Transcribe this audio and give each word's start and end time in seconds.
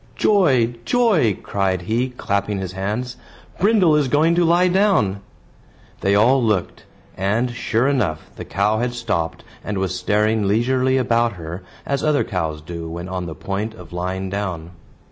"Joy! 0.15 0.73
joy!" 0.83 1.37
cried 1.43 1.83
he, 1.83 2.09
clapping 2.09 2.57
his 2.57 2.71
hands. 2.71 3.17
"Brindle 3.59 3.95
is 3.95 4.07
going 4.07 4.33
to 4.33 4.43
lie 4.43 4.67
down." 4.67 5.19
They 5.99 6.15
all 6.15 6.41
looked; 6.43 6.85
and, 7.15 7.51
sure 7.51 7.87
enough, 7.87 8.31
the 8.35 8.43
cow 8.43 8.79
had 8.79 8.95
stopped, 8.95 9.43
and 9.63 9.77
was 9.77 9.93
staring 9.93 10.47
leisurely 10.47 10.97
about 10.97 11.33
her, 11.33 11.61
as 11.85 12.03
other 12.03 12.23
cows 12.23 12.61
do 12.63 12.89
when 12.89 13.07
on 13.07 13.27
the 13.27 13.35
point 13.35 13.75
of 13.75 13.93
lying 13.93 14.27
down. 14.31 14.71